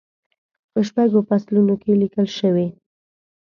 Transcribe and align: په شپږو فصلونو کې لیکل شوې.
په 0.71 0.79
شپږو 0.87 1.19
فصلونو 1.27 1.75
کې 1.81 1.99
لیکل 2.01 2.27
شوې. 2.39 2.67